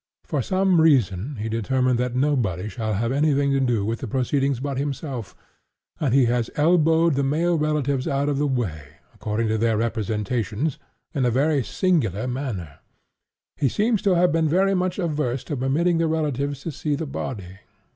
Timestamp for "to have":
14.01-14.31